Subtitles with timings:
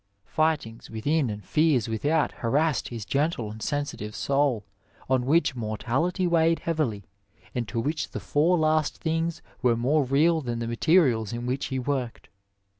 [0.25, 4.65] Fightings within and fears without harassed his gentle and sensitive soul,
[5.07, 7.03] on which mortality weighed heavily,
[7.53, 11.67] and to which the four last things were more real than the materials in which
[11.67, 12.29] he worked.